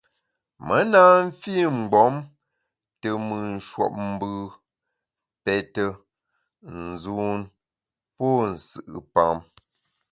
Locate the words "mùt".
3.25-3.43